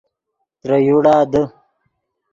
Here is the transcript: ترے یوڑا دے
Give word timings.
ترے 0.59 0.77
یوڑا 0.87 1.15
دے 1.31 1.41